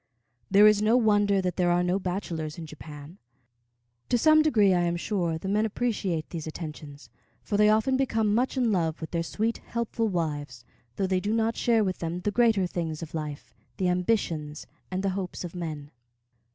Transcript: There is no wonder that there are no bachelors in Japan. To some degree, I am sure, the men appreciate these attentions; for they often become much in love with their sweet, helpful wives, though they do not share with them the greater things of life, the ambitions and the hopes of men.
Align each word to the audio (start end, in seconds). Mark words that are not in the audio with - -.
There 0.49 0.65
is 0.65 0.81
no 0.81 0.97
wonder 0.97 1.43
that 1.43 1.57
there 1.57 1.69
are 1.69 1.83
no 1.83 1.99
bachelors 1.99 2.57
in 2.57 2.65
Japan. 2.65 3.19
To 4.09 4.17
some 4.17 4.41
degree, 4.41 4.73
I 4.73 4.81
am 4.81 4.95
sure, 4.97 5.37
the 5.37 5.47
men 5.47 5.63
appreciate 5.63 6.31
these 6.31 6.47
attentions; 6.47 7.11
for 7.43 7.55
they 7.55 7.69
often 7.69 7.97
become 7.97 8.33
much 8.33 8.57
in 8.57 8.71
love 8.71 8.99
with 8.99 9.11
their 9.11 9.21
sweet, 9.21 9.59
helpful 9.59 10.07
wives, 10.07 10.65
though 10.95 11.05
they 11.05 11.19
do 11.19 11.35
not 11.35 11.55
share 11.55 11.83
with 11.83 11.99
them 11.99 12.21
the 12.21 12.31
greater 12.31 12.65
things 12.65 13.03
of 13.03 13.13
life, 13.13 13.53
the 13.77 13.89
ambitions 13.89 14.65
and 14.89 15.03
the 15.03 15.09
hopes 15.09 15.43
of 15.43 15.53
men. 15.53 15.91